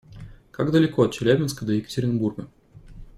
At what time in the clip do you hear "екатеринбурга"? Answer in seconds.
1.73-2.47